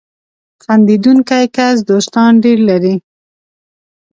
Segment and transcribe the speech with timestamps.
[0.63, 2.95] •خندېدونکی کس دوستان ډېر لري.